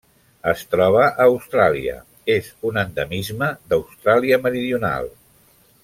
[0.51, 1.97] Es troba a Austràlia:
[2.37, 5.09] és un endemisme d'Austràlia Meridional.